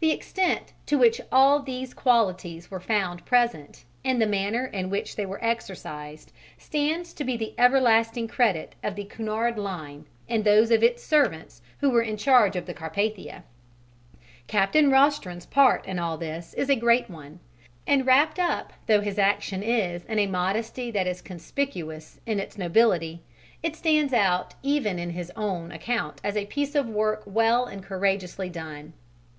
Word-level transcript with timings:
The 0.00 0.10
extent 0.12 0.74
to 0.84 0.98
which 0.98 1.22
all 1.32 1.58
these 1.62 1.94
qualities 1.94 2.70
were 2.70 2.80
found 2.80 3.24
present 3.24 3.86
and 4.04 4.20
the 4.20 4.26
manner 4.26 4.66
in 4.66 4.90
which 4.90 5.16
they 5.16 5.24
were 5.24 5.42
exercised 5.42 6.32
stands 6.58 7.14
to 7.14 7.24
the 7.24 7.54
everlasting 7.56 8.28
credit 8.28 8.74
of 8.84 8.94
the 8.94 9.04
Cunard 9.06 9.56
Line 9.56 10.04
and 10.28 10.44
those 10.44 10.70
of 10.70 10.82
its 10.82 11.02
servants 11.02 11.62
who 11.78 11.88
were 11.88 12.02
in 12.02 12.18
charge 12.18 12.56
of 12.56 12.66
the 12.66 12.74
Carpathia. 12.74 13.42
Captain 14.48 14.90
Rostron's 14.90 15.46
part 15.46 15.86
in 15.86 15.98
all 15.98 16.18
this 16.18 16.52
is 16.52 16.68
a 16.68 16.76
great 16.76 17.08
one, 17.08 17.40
and 17.86 18.04
wrapped 18.06 18.38
up 18.38 18.74
though 18.86 19.00
his 19.00 19.18
action 19.18 19.62
is 19.62 20.04
in 20.04 20.18
a 20.18 20.26
modesty 20.26 20.90
that 20.90 21.06
is 21.06 21.22
conspicuous 21.22 22.20
in 22.26 22.38
its 22.38 22.58
nobility, 22.58 23.22
it 23.62 23.74
stands 23.76 24.12
out 24.12 24.52
even 24.62 24.98
in 24.98 25.08
his 25.08 25.32
own 25.36 25.72
account 25.72 26.20
as 26.22 26.36
a 26.36 26.44
piece 26.44 26.74
of 26.74 26.86
work 26.86 27.22
well 27.24 27.64
and 27.64 27.82
courageously 27.82 28.50
done. 28.50 28.92